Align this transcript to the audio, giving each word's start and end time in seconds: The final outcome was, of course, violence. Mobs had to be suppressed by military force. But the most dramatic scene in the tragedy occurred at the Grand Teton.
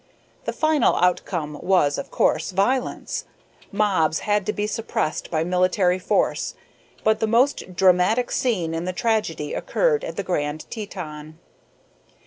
The 0.45 0.51
final 0.51 0.95
outcome 0.95 1.59
was, 1.61 1.99
of 1.99 2.09
course, 2.09 2.49
violence. 2.53 3.25
Mobs 3.71 4.21
had 4.21 4.47
to 4.47 4.51
be 4.51 4.65
suppressed 4.65 5.29
by 5.29 5.43
military 5.43 5.99
force. 5.99 6.55
But 7.03 7.19
the 7.19 7.27
most 7.27 7.75
dramatic 7.75 8.31
scene 8.31 8.73
in 8.73 8.85
the 8.85 8.93
tragedy 8.93 9.53
occurred 9.53 10.03
at 10.03 10.15
the 10.15 10.23
Grand 10.23 10.65
Teton. 10.71 11.37